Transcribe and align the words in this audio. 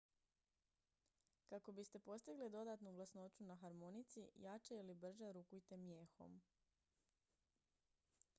kako 1.49 1.71
biste 1.71 1.99
postigli 1.99 2.49
dodatnu 2.49 2.93
glasnoću 2.93 3.43
na 3.43 3.55
harmonici 3.55 4.29
jače 4.35 4.77
ili 4.77 4.93
brže 4.93 5.31
rukujte 5.31 5.77
mijehom 5.77 6.41